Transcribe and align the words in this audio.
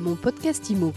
Mon 0.00 0.16
podcast 0.16 0.70
IMO. 0.70 0.94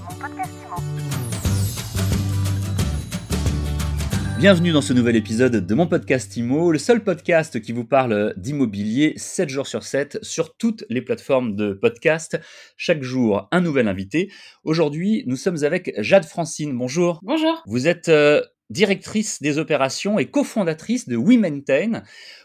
Bienvenue 4.39 4.71
dans 4.71 4.81
ce 4.81 4.93
nouvel 4.93 5.17
épisode 5.17 5.57
de 5.57 5.75
mon 5.75 5.87
podcast 5.87 6.37
IMO, 6.37 6.71
le 6.71 6.79
seul 6.79 7.03
podcast 7.03 7.59
qui 7.59 7.73
vous 7.73 7.83
parle 7.83 8.33
d'immobilier 8.37 9.11
7 9.17 9.49
jours 9.49 9.67
sur 9.67 9.83
7 9.83 10.19
sur 10.21 10.55
toutes 10.55 10.85
les 10.87 11.01
plateformes 11.01 11.57
de 11.57 11.73
podcast. 11.73 12.39
Chaque 12.77 13.03
jour, 13.03 13.49
un 13.51 13.59
nouvel 13.59 13.89
invité. 13.89 14.31
Aujourd'hui, 14.63 15.25
nous 15.27 15.35
sommes 15.35 15.65
avec 15.65 15.93
Jade 15.97 16.23
Francine. 16.23 16.77
Bonjour. 16.77 17.19
Bonjour. 17.23 17.61
Vous 17.65 17.89
êtes 17.89 18.07
euh, 18.07 18.41
directrice 18.69 19.41
des 19.41 19.57
opérations 19.57 20.17
et 20.17 20.27
cofondatrice 20.27 21.09
de 21.09 21.17
WeMaintain. 21.17 22.03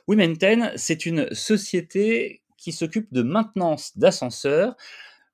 WeMaintain, 0.08 0.72
c'est 0.74 1.06
une 1.06 1.32
société 1.32 2.42
qui 2.56 2.72
s'occupe 2.72 3.12
de 3.12 3.22
maintenance 3.22 3.96
d'ascenseurs, 3.96 4.74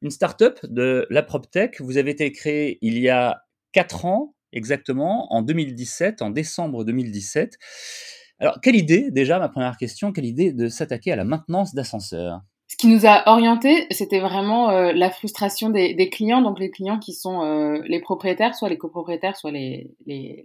une 0.05 0.11
start-up 0.11 0.61
de 0.65 1.07
la 1.11 1.23
PropTech. 1.23 1.81
Vous 1.81 1.97
avez 1.97 2.13
été 2.13 2.31
créée 2.31 2.79
il 2.83 2.99
y 2.99 3.09
a 3.09 3.43
4 3.73 4.05
ans 4.05 4.35
exactement, 4.53 5.33
en 5.33 5.43
2017, 5.43 6.23
en 6.23 6.31
décembre 6.31 6.85
2017. 6.85 7.59
Alors, 8.39 8.61
quelle 8.61 8.77
idée, 8.77 9.11
déjà, 9.11 9.39
ma 9.39 9.49
première 9.49 9.77
question, 9.77 10.13
quelle 10.13 10.27
idée 10.27 10.53
de 10.53 10.69
s'attaquer 10.69 11.11
à 11.11 11.17
la 11.17 11.25
maintenance 11.25 11.75
d'ascenseurs? 11.75 12.41
Ce 12.69 12.77
qui 12.77 12.87
nous 12.89 13.07
a 13.07 13.29
orienté, 13.29 13.87
c'était 13.91 14.21
vraiment 14.21 14.71
euh, 14.71 14.93
la 14.93 15.11
frustration 15.11 15.71
des, 15.71 16.11
clients, 16.11 16.43
donc 16.43 16.59
les 16.59 16.71
clients 16.71 16.99
qui 16.99 17.15
sont 17.15 17.43
euh, 17.43 17.81
les 17.87 18.01
propriétaires, 18.01 18.55
soit 18.55 18.69
les 18.69 18.79
copropriétaires, 18.79 19.37
soit 19.37 19.53
les, 19.53 19.95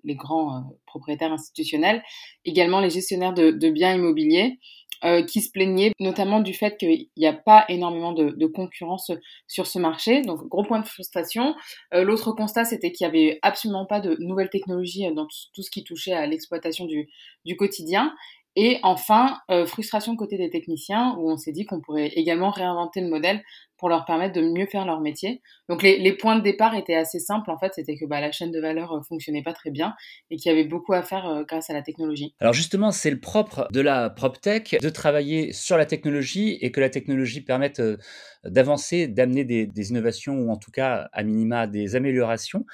grands 0.06 0.56
euh, 0.56 0.60
propriétaires 0.86 1.32
institutionnels, 1.32 2.04
également 2.46 2.80
les 2.80 2.90
gestionnaires 2.90 3.34
de 3.34 3.70
biens 3.70 3.96
immobiliers. 3.96 4.60
Euh, 5.06 5.24
qui 5.24 5.40
se 5.42 5.50
plaignaient 5.50 5.94
notamment 6.02 6.42
du 6.42 6.54
fait 6.54 6.76
qu'il 6.76 7.08
n'y 7.16 7.26
a 7.26 7.32
pas 7.32 7.64
énormément 7.70 8.12
de, 8.12 8.46
concurrence 8.48 9.12
sur 9.48 9.66
ce 9.66 9.80
marché. 9.80 10.22
Donc, 10.24 10.46
gros 10.50 10.64
point 10.64 10.82
de 10.82 10.86
frustration. 10.86 11.56
Euh, 11.94 12.04
L'autre 12.04 12.34
constat, 12.34 12.66
c'était 12.66 12.92
qu'il 12.92 13.08
n'y 13.08 13.18
avait 13.18 13.40
absolument 13.42 13.86
pas 13.86 14.02
de 14.02 14.18
nouvelles 14.20 14.50
technologies 14.50 15.10
dans 15.14 15.26
tout 15.26 15.62
ce 15.62 15.72
qui 15.72 15.86
touchait 15.86 16.12
à 16.12 16.28
l'exploitation 16.28 16.86
du, 16.86 17.08
du 17.46 17.56
quotidien. 17.56 18.14
Et 18.56 18.80
enfin, 18.84 19.38
euh, 19.52 19.66
frustration 19.66 20.16
côté 20.16 20.38
des 20.38 20.50
techniciens, 20.50 21.16
où 21.18 21.30
on 21.30 21.38
s'est 21.38 21.52
dit 21.52 21.66
qu'on 21.66 21.82
pourrait 21.82 22.08
également 22.16 22.50
réinventer 22.50 23.02
le 23.02 23.10
modèle 23.10 23.44
pour 23.80 23.90
leur 23.90 24.06
permettre 24.06 24.34
de 24.34 24.42
mieux 24.42 24.66
faire 24.66 24.86
leur 24.86 25.00
métier. 25.00 25.42
Donc 25.70 25.82
les, 25.82 26.14
points 26.14 26.36
de 26.36 26.44
départ 26.44 26.76
étaient 26.76 26.96
assez 26.96 27.20
simples, 27.20 27.50
en 27.50 27.58
fait, 27.58 27.74
c'était 27.74 27.96
que 27.96 28.06
bah, 28.06 28.20
la 28.20 28.32
chaîne 28.32 28.52
de 28.52 28.60
valeur 28.60 28.92
euh, 28.92 29.02
fonctionnait 29.08 29.42
pas 29.42 29.54
très 29.54 29.72
bien 29.72 29.96
et 30.30 30.36
qu'il 30.36 30.52
y 30.52 30.54
avait 30.54 30.68
beaucoup 30.68 30.94
à 30.94 31.02
faire 31.02 31.28
euh, 31.28 31.44
grâce 31.48 31.70
à 31.70 31.74
la 31.74 31.82
technologie. 31.82 32.36
Alors 32.42 32.54
justement, 32.54 32.92
c'est 32.92 33.10
le 33.10 33.20
propre 33.20 33.68
de 33.72 33.80
la 33.80 34.10
PropTech 34.10 34.78
de 34.82 34.90
travailler 34.90 35.54
sur 35.54 35.78
la 35.78 35.86
technologie 35.86 36.58
et 36.62 36.72
que 36.72 36.82
la 36.82 36.90
technologie 36.90 37.42
permette 37.42 37.80
euh, 37.80 37.98
d'avancer, 38.44 39.08
d'amener 39.08 39.46
des 39.46 39.90
innovations 39.90 40.34
ou 40.34 40.52
en 40.52 40.58
tout 40.58 40.72
cas, 40.72 41.10
à 41.14 41.24
minima, 41.24 41.68
des 41.68 41.96
améliorations. 41.96 42.66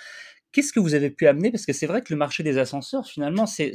Qu'est-ce 0.55 0.71
que 0.71 0.79
vous 0.79 0.93
avez 0.93 1.09
pu 1.09 1.27
amener? 1.27 1.51
Parce 1.51 1.65
que 1.65 1.73
c'est 1.73 1.85
vrai 1.85 2.01
que 2.01 2.13
le 2.13 2.17
marché 2.17 2.41
des 2.41 2.57
ascenseurs, 2.57 3.05
finalement, 3.05 3.45
c'est 3.45 3.73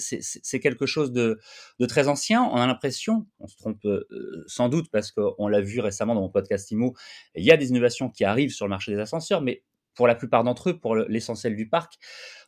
quelque 0.61 0.87
chose 0.87 1.13
de, 1.13 1.39
de, 1.79 1.85
très 1.85 2.09
ancien. 2.09 2.43
On 2.43 2.57
a 2.57 2.67
l'impression, 2.67 3.27
on 3.39 3.47
se 3.47 3.55
trompe 3.59 3.85
euh, 3.85 4.07
sans 4.47 4.71
doute 4.71 4.91
parce 4.91 5.13
qu'on 5.13 5.47
l'a 5.47 5.61
vu 5.61 5.81
récemment 5.81 6.15
dans 6.15 6.23
mon 6.23 6.31
podcast 6.31 6.71
IMO, 6.71 6.95
il 7.35 7.45
y 7.45 7.51
a 7.51 7.59
des 7.59 7.69
innovations 7.69 8.09
qui 8.09 8.25
arrivent 8.25 8.55
sur 8.55 8.65
le 8.65 8.71
marché 8.71 8.93
des 8.93 8.99
ascenseurs, 8.99 9.43
mais 9.43 9.63
pour 9.95 10.07
la 10.07 10.15
plupart 10.15 10.43
d'entre 10.43 10.71
eux, 10.71 10.79
pour 10.81 10.97
l'essentiel 10.97 11.55
du 11.55 11.69
parc, 11.69 11.99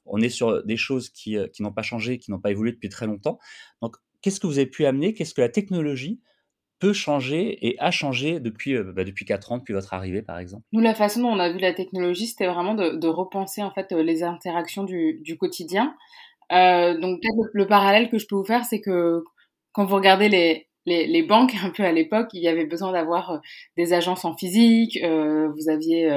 on 0.07 0.19
est 0.23 0.31
sur 0.31 0.65
des 0.65 0.79
choses 0.79 1.11
qui, 1.11 1.37
euh, 1.37 1.47
qui 1.49 1.63
n'ont 1.63 1.75
pas 1.75 1.83
changé, 1.83 2.17
qui 2.17 2.31
n'ont 2.31 2.41
pas 2.41 2.53
évolué 2.53 2.73
depuis 2.73 2.89
très 2.89 3.07
longtemps. 3.07 3.39
Donc, 3.83 3.97
qu'est-ce 4.23 4.41
que 4.41 4.47
vous 4.47 4.57
avez 4.57 4.67
pu 4.67 4.87
amener? 4.87 5.13
Qu'est-ce 5.13 5.35
que 5.35 5.43
la 5.43 5.51
technologie 5.51 6.23
peut 6.83 6.93
changer 6.93 7.65
et 7.65 7.77
a 7.79 7.93
changé 7.93 8.41
depuis, 8.41 8.75
euh, 8.75 8.83
bah, 8.83 9.05
depuis 9.05 9.25
4 9.25 9.53
ans, 9.53 9.59
depuis 9.59 9.73
votre 9.73 9.95
arrivée 9.95 10.21
par 10.21 10.41
exemple 10.41 10.65
Nous, 10.73 10.81
la 10.81 10.95
façon 10.95 11.23
dont 11.23 11.29
on 11.29 11.39
a 11.39 11.49
vu 11.49 11.59
la 11.59 11.73
technologie, 11.73 12.27
c'était 12.27 12.49
vraiment 12.49 12.75
de, 12.75 13.07
repenser 13.07 13.63
en 13.63 13.71
fait 13.71 13.93
euh, 13.93 14.03
les 14.03 14.25
interactions 14.25 14.83
du, 14.83 15.21
du 15.23 15.39
quotidien. 15.39 15.95
Euh, 16.51 16.99
donc 16.99 17.21
le, 17.23 17.51
le, 17.53 17.67
parallèle 17.69 18.11
que 18.11 18.19
je 18.19 18.27
peux 18.27 18.35
vous 18.35 18.45
faire, 18.45 18.65
c'est 18.65 18.81
que 18.81 19.23
quand 19.71 19.85
vous 19.85 19.95
regardez 19.95 20.29
les, 20.29 20.67
les, 20.87 21.23
banques, 21.23 21.55
un 21.63 21.71
peu 21.71 21.85
à 21.85 21.93
l'époque, 21.93 22.31
il 22.33 22.43
y 22.43 22.49
avait 22.49 22.67
besoin 22.67 22.91
d'avoir 22.91 23.31
euh, 23.31 23.39
des 23.77 23.93
agences 23.93 24.25
en 24.25 24.37
physique, 24.37 24.99
vous 25.01 25.69
aviez, 25.71 26.11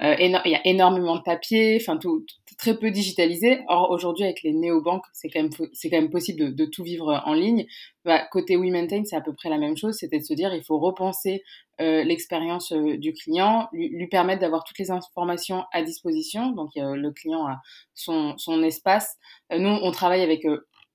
il 0.00 0.30
y 0.30 0.54
a 0.54 0.66
énormément 0.66 1.16
de 1.16 1.22
papier, 1.22 1.76
enfin 1.78 1.98
tout, 1.98 2.24
très 2.60 2.78
peu 2.78 2.90
digitalisé. 2.90 3.60
Or 3.68 3.90
aujourd'hui 3.90 4.24
avec 4.24 4.42
les 4.42 4.52
néobanques, 4.52 5.06
c'est 5.12 5.28
quand 5.28 5.42
même 5.42 5.50
c'est 5.72 5.90
quand 5.90 6.00
même 6.00 6.10
possible 6.10 6.40
de, 6.40 6.48
de, 6.48 6.64
tout 6.66 6.84
vivre 6.84 7.22
en 7.24 7.32
ligne. 7.32 7.66
Bah, 8.04 8.26
côté 8.30 8.56
WeMaintain, 8.56 9.04
c'est 9.04 9.16
à 9.16 9.20
peu 9.20 9.32
près 9.34 9.48
la 9.48 9.58
même 9.58 9.76
chose, 9.76 9.96
c'était 9.96 10.18
de 10.18 10.24
se 10.24 10.34
dire 10.34 10.54
il 10.54 10.62
faut 10.62 10.78
repenser 10.78 11.42
euh, 11.80 12.04
l'expérience 12.04 12.72
du 12.72 13.12
client, 13.14 13.68
lui, 13.72 13.88
lui 13.88 14.08
permettre 14.08 14.40
d'avoir 14.40 14.64
toutes 14.64 14.78
les 14.78 14.90
informations 14.90 15.64
à 15.72 15.82
disposition. 15.82 16.50
Donc 16.50 16.70
le 16.76 17.10
client 17.10 17.46
a 17.46 17.60
son, 17.94 18.36
son 18.36 18.62
espace. 18.62 19.16
nous 19.50 19.68
on 19.68 19.90
travaille 19.90 20.22
avec 20.22 20.46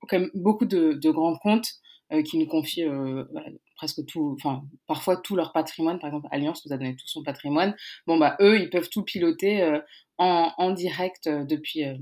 quand 0.08 0.20
même 0.20 0.30
beaucoup 0.34 0.66
de, 0.66 0.92
de 0.92 1.10
grands 1.10 1.36
comptes 1.36 1.68
euh, 2.12 2.22
qui 2.22 2.38
nous 2.38 2.46
confient 2.46 2.84
euh, 2.84 3.24
presque 3.76 4.04
tout, 4.06 4.36
enfin 4.38 4.64
parfois 4.86 5.16
tout 5.16 5.36
leur 5.36 5.52
patrimoine. 5.52 5.98
Par 5.98 6.08
exemple, 6.08 6.28
Alliance 6.30 6.64
nous 6.66 6.72
a 6.72 6.76
donné 6.76 6.96
tout 6.96 7.06
son 7.06 7.22
patrimoine. 7.22 7.76
Bon 8.06 8.18
bah 8.18 8.36
eux, 8.40 8.58
ils 8.58 8.70
peuvent 8.70 8.88
tout 8.88 9.04
piloter 9.04 9.62
euh, 9.62 9.78
en, 10.18 10.52
en, 10.56 10.72
direct 10.72 11.26
euh, 11.26 11.44
depuis 11.44 11.84
euh, 11.84 11.94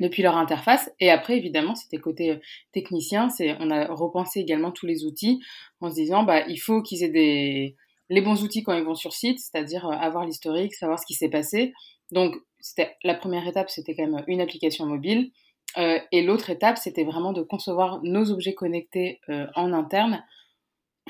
depuis 0.00 0.22
leur 0.22 0.36
interface. 0.36 0.90
Et 0.98 1.10
après, 1.10 1.36
évidemment, 1.36 1.74
c'était 1.74 1.98
côté 1.98 2.40
technicien, 2.72 3.28
c'est 3.28 3.56
on 3.60 3.70
a 3.70 3.86
repensé 3.92 4.40
également 4.40 4.72
tous 4.72 4.86
les 4.86 5.04
outils 5.04 5.40
en 5.80 5.90
se 5.90 5.94
disant 5.94 6.24
bah 6.24 6.46
il 6.48 6.58
faut 6.58 6.82
qu'ils 6.82 7.04
aient 7.04 7.10
des 7.10 7.76
les 8.08 8.22
bons 8.22 8.42
outils 8.42 8.64
quand 8.64 8.74
ils 8.74 8.84
vont 8.84 8.96
sur 8.96 9.12
site, 9.12 9.38
c'est-à-dire 9.38 9.86
avoir 9.86 10.24
l'historique, 10.24 10.74
savoir 10.74 10.98
ce 10.98 11.06
qui 11.06 11.14
s'est 11.14 11.28
passé. 11.28 11.72
Donc, 12.10 12.34
c'était 12.58 12.96
la 13.04 13.14
première 13.14 13.46
étape, 13.46 13.70
c'était 13.70 13.94
quand 13.94 14.04
même 14.04 14.24
une 14.26 14.40
application 14.40 14.84
mobile. 14.84 15.30
Et 15.76 16.22
l'autre 16.22 16.50
étape, 16.50 16.76
c'était 16.76 17.04
vraiment 17.04 17.32
de 17.32 17.42
concevoir 17.42 18.00
nos 18.02 18.32
objets 18.32 18.54
connectés 18.54 19.20
en 19.54 19.72
interne 19.72 20.24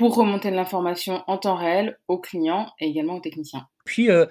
pour 0.01 0.17
remonter 0.17 0.51
de 0.51 0.57
l'information 0.57 1.23
en 1.27 1.37
temps 1.37 1.57
réel 1.57 1.99
aux 2.09 2.19
clients 2.19 2.73
et 2.81 2.87
également 2.87 3.17
aux 3.17 3.21
techniciens. 3.21 3.69
Puis, 3.85 4.11
euh, 4.11 4.25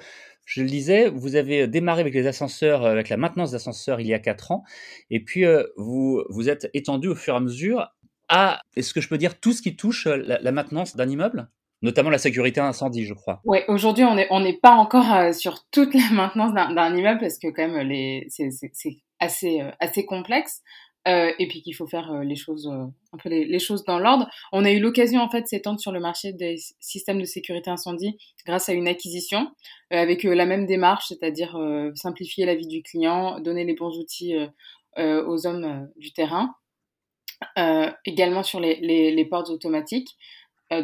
je 0.45 0.63
le 0.63 0.67
disais, 0.67 1.11
vous 1.11 1.35
avez 1.35 1.67
démarré 1.67 2.01
avec 2.01 2.15
les 2.15 2.25
ascenseurs, 2.25 2.83
euh, 2.83 2.91
avec 2.91 3.07
la 3.07 3.17
maintenance 3.17 3.51
d'ascenseurs 3.51 4.01
il 4.01 4.07
y 4.07 4.15
a 4.15 4.19
4 4.19 4.51
ans, 4.51 4.63
et 5.11 5.23
puis 5.23 5.45
euh, 5.45 5.63
vous 5.77 6.23
vous 6.31 6.49
êtes 6.49 6.71
étendu 6.73 7.07
au 7.07 7.13
fur 7.13 7.35
et 7.35 7.37
à 7.37 7.39
mesure 7.39 7.87
à, 8.29 8.61
est-ce 8.75 8.95
que 8.95 8.99
je 8.99 9.09
peux 9.09 9.19
dire, 9.19 9.39
tout 9.39 9.53
ce 9.53 9.61
qui 9.61 9.75
touche 9.75 10.07
la, 10.07 10.39
la 10.39 10.51
maintenance 10.51 10.95
d'un 10.95 11.07
immeuble? 11.07 11.47
Notamment 11.81 12.09
la 12.09 12.17
sécurité 12.17 12.59
incendie, 12.59 13.05
je 13.05 13.13
crois. 13.13 13.41
Oui, 13.45 13.59
aujourd'hui, 13.67 14.03
on 14.03 14.15
n'est 14.15 14.27
on 14.31 14.43
pas 14.61 14.71
encore 14.71 15.13
euh, 15.13 15.31
sur 15.31 15.65
toute 15.69 15.93
la 15.93 16.09
maintenance 16.11 16.53
d'un 16.53 16.95
immeuble 16.95 17.19
parce 17.19 17.37
que 17.37 17.47
quand 17.47 17.67
même, 17.67 18.23
c'est, 18.27 18.49
assez, 19.19 19.61
euh, 19.61 19.71
assez 19.79 20.05
complexe. 20.05 20.61
Euh, 21.09 21.31
et 21.39 21.47
puis 21.47 21.61
qu'il 21.61 21.75
faut 21.75 21.87
faire 21.87 22.11
euh, 22.11 22.23
les 22.23 22.35
choses 22.35 22.67
euh, 22.67 22.85
un 23.13 23.17
peu 23.17 23.29
les, 23.29 23.59
choses 23.59 23.83
dans 23.83 23.97
l'ordre. 23.97 24.29
On 24.51 24.63
a 24.63 24.71
eu 24.71 24.79
l'occasion 24.79 25.21
en 25.21 25.29
fait 25.29 25.41
de 25.41 25.47
s'étendre 25.47 25.79
sur 25.79 25.91
le 25.91 25.99
marché 25.99 26.33
des 26.33 26.57
systèmes 26.79 27.19
de 27.19 27.25
sécurité 27.25 27.71
incendie 27.71 28.17
grâce 28.45 28.69
à 28.69 28.73
une 28.73 28.87
acquisition 28.87 29.49
avec 29.89 30.23
la 30.23 30.45
même 30.45 30.67
démarche, 30.67 31.05
c'est-à-dire 31.07 31.57
simplifier 31.95 32.45
la 32.45 32.53
vie 32.53 32.67
du 32.67 32.83
client, 32.83 33.39
donner 33.39 33.63
les 33.65 33.73
bons 33.73 33.97
outils 33.97 34.35
aux 34.97 35.47
hommes 35.47 35.89
du 35.95 36.13
terrain. 36.13 36.53
également 38.05 38.43
sur 38.43 38.59
les, 38.59 38.75
les, 38.81 39.11
les 39.11 39.25
portes 39.25 39.49
automatiques. 39.49 40.15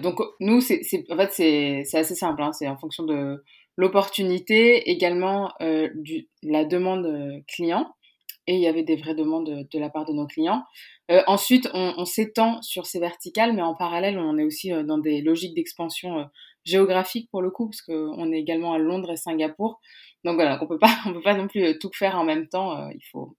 donc 0.01 0.19
nous, 0.39 0.59
c'est, 0.59 0.81
en 1.11 1.17
fait 1.17 1.31
c'est, 1.85 1.97
assez 1.97 2.15
simple, 2.15 2.41
hein, 2.41 2.51
c'est 2.51 2.67
en 2.67 2.77
fonction 2.77 3.03
de 3.03 3.43
l'opportunité, 3.77 4.89
également 4.89 5.51
du, 5.93 6.27
la 6.41 6.65
demande 6.65 7.43
client 7.47 7.93
et 8.47 8.56
il 8.56 8.61
y 8.61 8.67
avait 8.67 8.83
des 8.83 8.95
vraies 8.95 9.16
demandes 9.16 9.67
de, 9.72 9.79
la 9.79 9.89
part 9.89 10.06
de 10.06 10.13
nos 10.13 10.28
clients. 10.28 10.63
Euh, 11.11 11.22
ensuite, 11.28 11.69
on, 11.73 11.94
on 11.97 12.06
s'étend 12.06 12.61
sur 12.61 12.85
ces 12.85 13.00
verticales, 13.00 13.53
mais 13.53 13.61
en 13.61 13.75
parallèle, 13.75 14.17
on 14.17 14.38
est 14.38 14.44
aussi 14.44 14.72
euh, 14.72 14.83
dans 14.83 14.97
des 14.97 15.22
logiques 15.22 15.56
d'expansion 15.56 16.19
euh, 16.19 16.23
géographique 16.63 17.29
pour 17.31 17.41
le 17.41 17.51
coup, 17.51 17.69
parce 17.69 17.81
qu'on 17.81 18.31
est 18.31 18.39
également 18.39 18.73
à 18.73 18.78
Londres 18.78 19.11
et 19.11 19.17
Singapour. 19.17 19.79
Donc 20.23 20.35
voilà, 20.35 20.59
on 20.61 20.67
peut 20.67 20.79
pas, 20.79 20.96
on 21.05 21.14
peut 21.14 21.22
pas 21.22 21.35
non 21.35 21.47
plus 21.47 21.64
euh, 21.64 21.73
tout 21.79 21.91
faire 21.93 22.16
en 22.16 22.23
même 22.23 22.47
temps. 22.47 22.90
Il 22.90 23.03
faut 23.11 23.35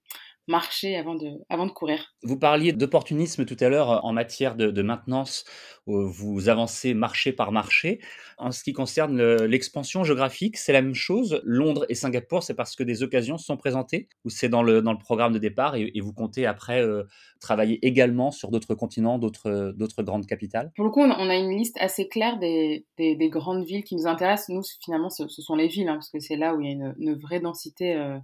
marcher 0.47 0.95
avant 0.95 1.15
de, 1.15 1.29
avant 1.49 1.65
de 1.65 1.71
courir. 1.71 2.15
Vous 2.23 2.37
parliez 2.37 2.71
d'opportunisme 2.71 3.45
tout 3.45 3.57
à 3.59 3.69
l'heure 3.69 4.03
en 4.05 4.13
matière 4.13 4.55
de, 4.55 4.71
de, 4.71 4.81
maintenance, 4.81 5.45
vous 5.85 6.49
avancez 6.49 6.93
marché 6.93 7.31
par 7.31 7.51
marché. 7.51 7.99
En 8.37 8.51
ce 8.51 8.63
qui 8.63 8.73
concerne 8.73 9.21
l'expansion 9.45 10.03
géographique, 10.03 10.57
c'est 10.57 10.73
la 10.73 10.81
même 10.81 10.93
chose. 10.93 11.41
Londres 11.43 11.85
et 11.89 11.95
Singapour, 11.95 12.43
c'est 12.43 12.53
parce 12.53 12.75
que 12.75 12.83
des 12.83 13.03
occasions 13.03 13.37
se 13.37 13.45
sont 13.45 13.57
présentées 13.57 14.09
ou 14.25 14.29
c'est 14.29 14.49
dans 14.49 14.63
le, 14.63 14.81
dans 14.81 14.91
le 14.91 14.97
programme 14.97 15.33
de 15.33 15.39
départ 15.39 15.75
et, 15.75 15.91
et 15.93 16.01
vous 16.01 16.13
comptez 16.13 16.45
après 16.45 16.81
euh, 16.81 17.03
travailler 17.39 17.85
également 17.85 18.31
sur 18.31 18.51
d'autres 18.51 18.75
continents, 18.75 19.17
d'autres 19.17 20.03
grandes 20.03 20.25
capitales? 20.25 20.71
Pour 20.75 20.85
le 20.85 20.91
coup, 20.91 21.01
on 21.01 21.29
a 21.29 21.35
une 21.35 21.57
liste 21.57 21.77
assez 21.79 22.07
claire 22.07 22.37
des, 22.37 22.85
des, 22.97 23.15
des 23.15 23.29
grandes 23.29 23.65
villes 23.65 23.83
qui 23.83 23.95
nous 23.95 24.07
intéressent. 24.07 24.49
Nous, 24.49 24.63
finalement, 24.83 25.09
ce, 25.09 25.27
ce 25.27 25.41
sont 25.41 25.55
les 25.55 25.67
villes, 25.67 25.89
hein, 25.89 25.95
parce 25.95 26.09
que 26.09 26.19
c'est 26.19 26.37
là 26.37 26.55
où 26.55 26.61
il 26.61 26.67
y 26.67 26.69
a 26.69 26.73
une, 26.73 26.95
une 26.99 27.15
vraie 27.15 27.39
densité. 27.39 27.95
Euh, 27.95 28.17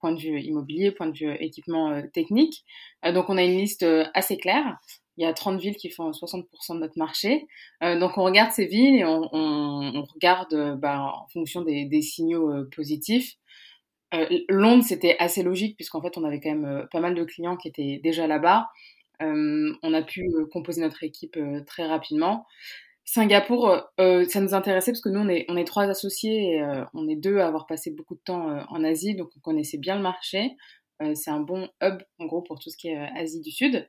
point 0.00 0.12
de 0.12 0.20
vue 0.20 0.40
immobilier, 0.40 0.90
point 0.92 1.06
de 1.06 1.16
vue 1.16 1.32
équipement 1.40 1.90
euh, 1.90 2.02
technique. 2.12 2.64
Euh, 3.04 3.12
donc 3.12 3.28
on 3.28 3.36
a 3.36 3.42
une 3.44 3.58
liste 3.58 3.82
euh, 3.82 4.04
assez 4.14 4.36
claire. 4.36 4.78
il 5.16 5.24
y 5.24 5.26
a 5.26 5.32
30 5.32 5.60
villes 5.60 5.76
qui 5.76 5.90
font 5.90 6.10
60% 6.10 6.74
de 6.74 6.80
notre 6.80 6.98
marché. 6.98 7.46
donc 7.82 8.16
on 8.16 8.24
regarde 8.24 8.52
ces 8.52 8.66
villes 8.66 8.96
et 8.96 9.04
on, 9.04 10.02
regarde 10.14 10.78
bah, 10.78 11.12
en 11.14 11.28
fonction 11.28 11.62
des 11.62 12.02
signaux 12.02 12.64
positifs. 12.74 13.34
Londres, 14.48 14.84
c'était 14.84 15.16
assez 15.18 15.42
logique 15.42 15.76
puisqu'en 15.76 16.02
fait, 16.02 16.16
on 16.16 16.24
avait 16.24 16.40
quand 16.40 16.54
même 16.54 16.88
pas 16.90 17.00
mal 17.00 17.14
de 17.14 17.24
clients 17.24 17.56
qui 17.56 17.68
étaient 17.68 18.00
déjà 18.02 18.26
là-bas. 18.26 18.68
on 19.20 19.94
a 19.94 20.02
pu 20.02 20.26
composer 20.52 20.80
notre 20.80 21.04
équipe 21.04 21.38
très 21.66 21.86
rapidement. 21.86 22.46
Singapour, 23.12 23.82
euh, 23.98 24.24
ça 24.28 24.40
nous 24.40 24.54
intéressait 24.54 24.92
parce 24.92 25.00
que 25.00 25.08
nous, 25.08 25.18
on 25.18 25.28
est, 25.28 25.44
on 25.48 25.56
est 25.56 25.64
trois 25.64 25.82
associés 25.82 26.52
et 26.54 26.62
euh, 26.62 26.84
on 26.94 27.08
est 27.08 27.16
deux 27.16 27.38
à 27.38 27.48
avoir 27.48 27.66
passé 27.66 27.90
beaucoup 27.90 28.14
de 28.14 28.20
temps 28.24 28.48
euh, 28.50 28.62
en 28.68 28.84
Asie, 28.84 29.16
donc 29.16 29.30
on 29.36 29.40
connaissait 29.40 29.78
bien 29.78 29.96
le 29.96 30.02
marché. 30.02 30.52
c'est 31.14 31.30
un 31.32 31.40
bon 31.40 31.68
hub, 31.82 32.02
en 32.20 32.26
gros, 32.26 32.40
pour 32.42 32.60
tout 32.60 32.70
ce 32.70 32.76
qui 32.76 32.86
est 32.86 32.96
Asie 32.96 33.40
du 33.40 33.50
Sud. 33.50 33.88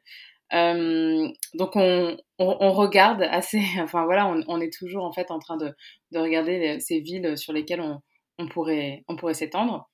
donc 0.51 1.75
on, 1.75 2.18
on, 2.39 2.71
regarde 2.71 3.21
assez, 3.21 3.62
enfin 3.79 4.06
voilà, 4.06 4.27
on, 4.27 4.44
on, 4.47 4.59
est 4.59 4.73
toujours 4.73 5.03
en 5.06 5.13
fait 5.13 5.29
en 5.29 5.38
train 5.38 5.57
de, 5.57 5.71
de 6.12 6.19
regarder 6.19 6.79
ces 6.79 7.00
villes 7.00 7.38
sur 7.38 7.53
lesquelles 7.53 7.81
on, 7.81 8.00
on 8.39 8.47
pourrait, 8.47 9.03
on 9.07 9.17
pourrait 9.17 9.35
s'étendre. 9.35 9.90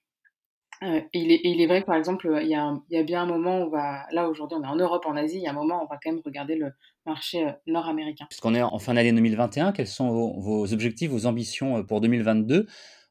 Euh, 0.83 1.01
il, 1.13 1.31
est, 1.31 1.41
il 1.43 1.61
est 1.61 1.67
vrai 1.67 1.81
que 1.81 1.87
par 1.87 1.95
exemple, 1.95 2.39
il 2.41 2.47
y, 2.47 2.55
a, 2.55 2.73
il 2.89 2.97
y 2.97 2.99
a 2.99 3.03
bien 3.03 3.23
un 3.23 3.25
moment 3.25 3.59
où 3.59 3.63
on 3.63 3.69
va, 3.69 4.05
là 4.11 4.29
aujourd'hui 4.29 4.57
on 4.59 4.63
est 4.63 4.67
en 4.67 4.75
Europe, 4.75 5.05
en 5.05 5.15
Asie, 5.15 5.37
il 5.37 5.43
y 5.43 5.47
a 5.47 5.51
un 5.51 5.53
moment 5.53 5.79
où 5.79 5.85
on 5.85 5.87
va 5.87 5.97
quand 6.01 6.11
même 6.11 6.21
regarder 6.23 6.55
le 6.55 6.71
marché 7.05 7.45
euh, 7.45 7.51
nord-américain. 7.65 8.25
Puisqu'on 8.29 8.53
est 8.53 8.61
en 8.61 8.77
fin 8.79 8.93
d'année 8.93 9.11
2021, 9.11 9.71
quels 9.71 9.87
sont 9.87 10.09
vos, 10.39 10.73
objectifs, 10.73 11.09
vos 11.09 11.25
ambitions 11.25 11.77
euh, 11.77 11.83
pour 11.83 12.01
2022 12.01 12.67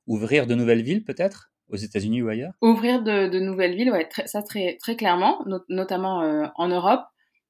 Ouvrir 0.07 0.47
de 0.47 0.55
nouvelles 0.55 0.83
villes 0.83 1.03
peut-être? 1.03 1.51
Aux 1.69 1.77
États-Unis 1.77 2.23
ou 2.23 2.29
ailleurs? 2.29 2.53
Ouvrir 2.63 3.03
de, 3.03 3.27
de, 3.29 3.41
nouvelles 3.41 3.75
villes, 3.75 3.91
ouais, 3.91 4.09
ça 4.27 4.41
très, 4.45 4.77
très 4.77 4.95
clairement, 4.95 5.45
notamment 5.69 6.49
en 6.55 6.69
Europe. 6.69 7.01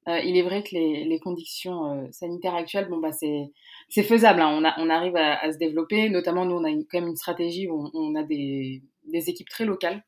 Il 0.07 0.37
est 0.37 0.41
vrai 0.41 0.63
que 0.63 0.73
les, 0.73 1.19
conditions 1.19 2.07
sanitaires 2.11 2.55
actuelles, 2.55 2.87
bon 2.89 2.97
bah 2.97 3.11
c'est 3.11 4.03
faisable. 4.03 4.41
Hein. 4.41 4.75
On, 4.77 4.89
arrive 4.89 5.15
à, 5.15 5.51
se 5.51 5.57
développer. 5.57 6.09
Notamment 6.09 6.45
nous, 6.45 6.55
on 6.55 6.63
a 6.63 6.69
quand 6.69 6.99
même 6.99 7.09
une 7.09 7.15
stratégie 7.15 7.67
où 7.67 7.89
on, 7.93 8.15
a 8.15 8.23
des, 8.23 8.81
équipes 9.13 9.49
très 9.49 9.65
locales 9.65 10.03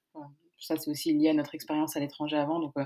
ça, 0.59 0.77
c'est 0.77 0.91
aussi 0.91 1.13
lié 1.13 1.29
à 1.29 1.33
notre 1.33 1.55
expérience 1.55 1.95
à 1.95 1.99
l'étranger 1.99 2.37
avant. 2.37 2.59
Donc, 2.59 2.73
euh, 2.77 2.85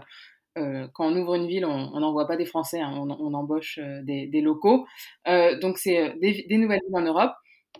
euh, 0.57 0.87
quand 0.93 1.05
on 1.05 1.15
ouvre 1.15 1.35
une 1.35 1.47
ville, 1.47 1.65
on 1.65 1.99
n'envoie 1.99 2.27
pas 2.27 2.37
des 2.37 2.45
Français, 2.45 2.79
hein, 2.79 2.93
on, 2.95 3.33
embauche 3.33 3.79
euh, 3.81 4.01
des, 4.03 4.41
locaux. 4.41 4.85
donc, 5.25 5.77
c'est 5.77 6.13
des, 6.19 6.57
nouvelles 6.57 6.81
villes 6.85 6.95
en 6.95 7.01
Europe, 7.01 7.33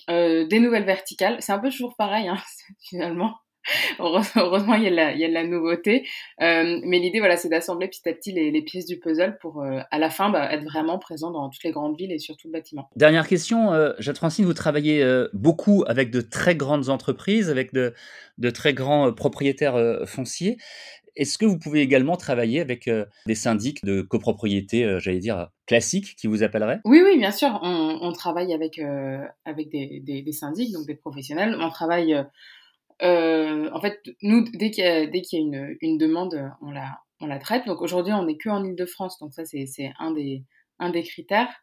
des 0.08 0.60
nouvelles 0.60 0.86
verticales. 0.86 1.42
C'est 1.42 1.52
un 1.52 1.60
peu 1.60 1.70
toujours 1.70 1.96
pareil, 1.96 2.28
hein, 2.28 2.38
finalement. 2.90 3.36
Heureusement, 4.00 4.76
il 4.76 4.84
y, 4.84 4.88
a 4.88 4.90
de 4.90 4.96
la, 4.96 5.14
il 5.14 5.20
y 5.20 5.26
a 5.26 5.28
de 5.28 5.34
la 5.34 5.46
nouveauté. 5.46 6.08
Euh, 6.42 6.80
mais 6.84 7.00
l'idée, 7.00 7.20
voilà, 7.20 7.38
c'est 7.38 7.50
d'assembler 7.50 7.88
petit 7.88 8.08
à 8.08 8.14
petit 8.14 8.32
les, 8.32 8.52
les, 8.52 8.62
pièces 8.62 8.86
du 8.86 9.00
puzzle 9.00 9.38
pour, 9.40 9.62
euh, 9.62 9.80
à 9.92 10.00
la 10.00 10.10
fin, 10.10 10.30
bah, 10.30 10.52
être 10.52 10.64
vraiment 10.64 11.00
présent 11.00 11.32
dans 11.32 11.50
toutes 11.50 11.64
les 11.64 11.72
grandes 11.72 11.98
villes 11.98 12.12
et 12.12 12.20
sur 12.20 12.36
tout 12.38 12.48
le 12.48 12.54
bâtiment. 12.54 12.90
Dernière 12.96 13.28
question, 13.28 13.74
euh, 13.74 13.94
Jade 14.00 14.18
Francine, 14.18 14.46
vous 14.46 14.54
travaillez 14.54 15.02
euh, 15.04 15.28
beaucoup 15.34 15.84
avec 15.88 16.12
de 16.12 16.22
très 16.22 16.56
grandes 16.56 16.90
entreprises, 16.90 17.50
avec 17.50 17.74
de, 17.74 17.94
de 18.38 18.50
très 18.50 18.74
grands 18.74 19.14
propriétaires 19.14 20.04
fonciers. 20.06 20.58
Est-ce 21.16 21.38
que 21.38 21.46
vous 21.46 21.60
pouvez 21.60 21.82
également 21.82 22.18
travailler 22.18 22.60
avec 22.60 22.90
des 23.28 23.36
syndics 23.36 23.84
de 23.86 24.02
copropriété, 24.02 24.98
j'allais 25.00 25.20
dire, 25.20 25.50
classiques 25.68 26.16
qui 26.16 26.26
vous 26.26 26.42
appelleraient? 26.42 26.80
Oui, 26.86 27.04
oui, 27.04 27.20
bien 27.20 27.30
sûr. 27.30 27.60
On, 27.62 28.00
on 28.02 28.12
travaille 28.14 28.52
avec, 28.52 28.82
avec 29.46 29.70
des, 29.70 30.02
des, 30.04 30.24
des, 30.24 30.32
syndics, 30.32 30.74
donc 30.74 30.88
des 30.88 30.96
professionnels. 30.96 31.56
On 31.60 31.70
travaille 31.70 32.26
euh, 33.04 33.70
en 33.72 33.82
fait, 33.82 34.02
nous, 34.22 34.44
dès 34.54 34.72
qu'il 34.72 34.84
y 34.84 34.88
a, 34.88 35.02
une, 35.02 35.98
demande, 35.98 36.52
on 36.62 36.72
la, 36.72 37.40
traite. 37.40 37.66
Donc 37.66 37.82
aujourd'hui, 37.82 38.14
on 38.14 38.26
n'est 38.26 38.38
que 38.38 38.50
en 38.50 38.64
Ile-de-France, 38.64 39.20
donc 39.20 39.34
ça, 39.34 39.44
c'est, 39.46 39.92
un, 40.00 40.12
des, 40.12 41.04
critères. 41.04 41.54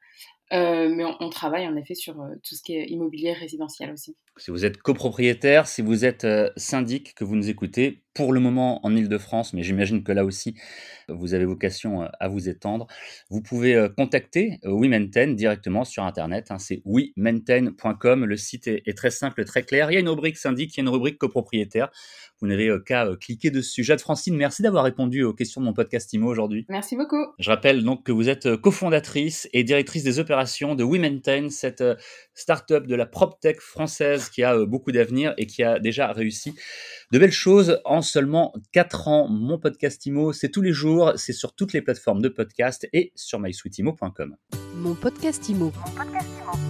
Euh, 0.52 0.92
mais 0.92 1.04
on, 1.04 1.16
on, 1.20 1.30
travaille 1.30 1.66
en 1.68 1.76
effet 1.76 1.94
sur 1.94 2.20
euh, 2.20 2.34
tout 2.42 2.56
ce 2.56 2.62
qui 2.62 2.74
est 2.74 2.86
immobilier 2.86 3.32
résidentiel 3.32 3.92
aussi. 3.92 4.16
Si 4.40 4.50
vous 4.50 4.64
êtes 4.64 4.78
copropriétaire, 4.78 5.68
si 5.68 5.82
vous 5.82 6.06
êtes 6.06 6.24
euh, 6.24 6.48
syndic, 6.56 7.14
que 7.14 7.24
vous 7.24 7.36
nous 7.36 7.50
écoutez, 7.50 8.00
pour 8.14 8.32
le 8.32 8.40
moment 8.40 8.84
en 8.84 8.96
Ile-de-France, 8.96 9.52
mais 9.52 9.62
j'imagine 9.62 10.02
que 10.02 10.12
là 10.12 10.24
aussi, 10.24 10.54
vous 11.08 11.34
avez 11.34 11.44
vocation 11.44 12.02
euh, 12.02 12.06
à 12.20 12.28
vous 12.28 12.48
étendre, 12.48 12.86
vous 13.28 13.42
pouvez 13.42 13.74
euh, 13.74 13.90
contacter 13.90 14.58
WeMaintain 14.64 15.34
directement 15.34 15.84
sur 15.84 16.04
Internet. 16.04 16.46
Hein, 16.50 16.58
c'est 16.58 16.80
WeMaintain.com. 16.86 18.24
Le 18.24 18.36
site 18.38 18.66
est, 18.66 18.82
est, 18.86 18.96
très 18.96 19.10
simple, 19.10 19.44
très 19.44 19.62
clair. 19.62 19.90
Il 19.90 19.94
y 19.94 19.96
a 19.98 20.00
une 20.00 20.08
rubrique 20.08 20.38
syndic, 20.38 20.74
il 20.74 20.78
y 20.78 20.80
a 20.80 20.84
une 20.84 20.88
rubrique 20.88 21.18
copropriétaire. 21.18 21.90
Vous 22.40 22.46
n'avez 22.46 22.74
qu'à 22.86 23.06
cliquer 23.20 23.50
dessus. 23.50 23.84
Jade 23.84 24.00
Francine, 24.00 24.34
merci 24.34 24.62
d'avoir 24.62 24.84
répondu 24.84 25.22
aux 25.24 25.34
questions 25.34 25.60
de 25.60 25.66
mon 25.66 25.74
podcast 25.74 26.10
IMO 26.14 26.26
aujourd'hui. 26.26 26.64
Merci 26.70 26.96
beaucoup. 26.96 27.22
Je 27.38 27.50
rappelle 27.50 27.84
donc 27.84 28.02
que 28.02 28.12
vous 28.12 28.30
êtes 28.30 28.56
cofondatrice 28.56 29.46
et 29.52 29.62
directrice 29.62 30.04
des 30.04 30.18
opérations 30.18 30.74
de 30.74 30.82
WeMaintain, 30.82 31.50
cette 31.50 31.84
start-up 32.32 32.86
de 32.86 32.94
la 32.94 33.04
PropTech 33.04 33.60
française 33.60 34.29
qui 34.30 34.42
a 34.42 34.54
euh, 34.54 34.66
beaucoup 34.66 34.92
d'avenir 34.92 35.34
et 35.36 35.46
qui 35.46 35.62
a 35.62 35.78
déjà 35.78 36.12
réussi 36.12 36.54
de 37.12 37.18
belles 37.18 37.32
choses 37.32 37.80
en 37.84 38.02
seulement 38.02 38.52
4 38.72 39.08
ans. 39.08 39.28
Mon 39.28 39.58
podcast 39.58 40.04
IMO, 40.06 40.32
c'est 40.32 40.48
tous 40.48 40.62
les 40.62 40.72
jours, 40.72 41.12
c'est 41.16 41.32
sur 41.32 41.54
toutes 41.54 41.72
les 41.72 41.82
plateformes 41.82 42.22
de 42.22 42.28
podcast 42.28 42.88
et 42.92 43.12
sur 43.14 43.40
mysweetimo.com. 43.40 44.36
Mon 44.74 44.94
podcast 44.94 45.48
IMO. 45.48 45.72
Mon 45.74 45.92
podcast 45.92 46.28
IMO. 46.42 46.69